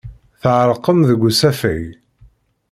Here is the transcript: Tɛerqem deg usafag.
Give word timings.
Tɛerqem 0.41 0.99
deg 1.09 1.21
usafag. 1.29 1.85